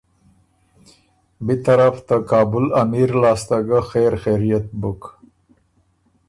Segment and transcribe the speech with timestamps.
[1.45, 5.01] بی طرف ته کابُل امیر لاسته ګۀ خېر خېریت بُک